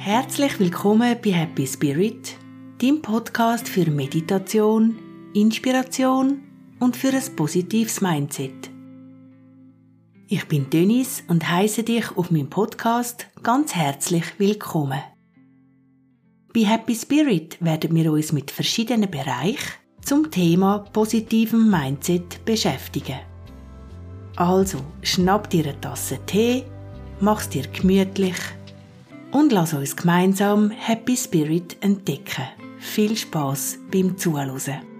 [0.00, 2.36] Herzlich willkommen bei Happy Spirit,
[2.80, 4.96] dem Podcast für Meditation,
[5.34, 6.40] Inspiration
[6.78, 8.70] und für ein positives Mindset.
[10.28, 15.02] Ich bin Dennis und heiße dich auf meinem Podcast ganz herzlich willkommen.
[16.54, 19.72] Bei Happy Spirit werden wir uns mit verschiedenen Bereichen
[20.02, 23.18] zum Thema positivem Mindset beschäftigen.
[24.36, 26.62] Also schnapp dir eine Tasse Tee,
[27.20, 28.36] mach's dir gemütlich
[29.32, 32.44] und lass uns gemeinsam Happy Spirit entdecken.
[32.78, 34.97] Viel Spaß beim Zuhören.